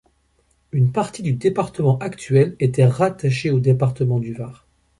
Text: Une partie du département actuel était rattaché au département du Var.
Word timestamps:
Une 0.71 0.91
partie 0.91 1.21
du 1.21 1.33
département 1.33 1.99
actuel 1.99 2.55
était 2.59 2.87
rattaché 2.87 3.51
au 3.51 3.59
département 3.59 4.19
du 4.19 4.33
Var. 4.33 4.65